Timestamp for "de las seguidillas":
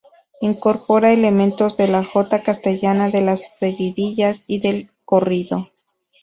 3.11-4.43